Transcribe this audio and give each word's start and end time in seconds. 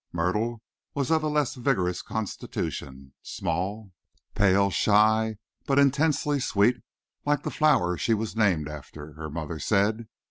Myrtle 0.11 0.63
was 0.95 1.11
of 1.11 1.21
a 1.21 1.27
less 1.27 1.53
vigorous 1.53 2.01
constitution, 2.01 3.13
small, 3.21 3.91
pale, 4.33 4.71
shy, 4.71 5.35
but 5.67 5.77
intensely 5.77 6.39
sweet 6.39 6.81
like 7.23 7.43
the 7.43 7.51
flower 7.51 7.97
she 7.99 8.15
was 8.15 8.35
named 8.35 8.67
after, 8.67 9.13
her 9.13 9.29
mother 9.29 9.59
said. 9.59 10.07